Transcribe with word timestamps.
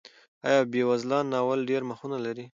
آیا 0.47 0.61
بېوزلان 0.71 1.25
ناول 1.33 1.59
ډېر 1.69 1.81
مخونه 1.89 2.17
لري؟ 2.25 2.45